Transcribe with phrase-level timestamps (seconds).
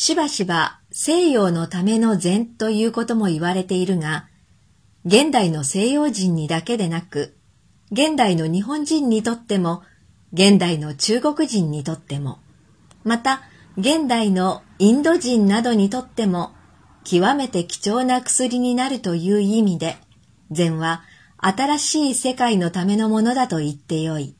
[0.00, 4.28] しばしば西洋のための禅ということも言われているが、
[5.04, 7.36] 現代の西洋人にだけでなく、
[7.90, 9.82] 現代の日本人にとっても、
[10.32, 12.38] 現代の中国人にとっても、
[13.02, 13.42] また
[13.76, 16.52] 現代のインド人などにとっても、
[17.02, 19.96] 極めて貴重な薬になるという意味で、
[20.52, 21.02] 禅は
[21.38, 24.36] 新しい世界のためのものだと言ってよい。